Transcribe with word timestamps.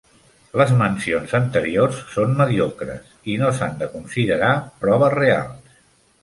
Les 0.59 0.69
mencions 0.77 1.35
anteriors 1.39 1.99
són 2.13 2.33
mediocres, 2.39 3.13
i 3.35 3.37
no 3.43 3.53
s'han 3.59 3.77
de 3.83 3.91
considerar 3.93 4.51
proves 4.87 5.15
reals. 5.19 5.79